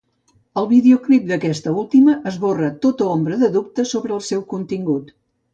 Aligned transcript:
El 0.61 0.67
videoclip 0.71 1.27
d’aquesta 1.31 1.75
última 1.83 2.17
esborra 2.33 2.71
tota 2.87 3.11
ombra 3.19 3.41
de 3.45 3.53
dubte 3.59 3.89
sobre 3.93 4.19
el 4.21 4.29
seu 4.31 4.47
contingut. 4.57 5.17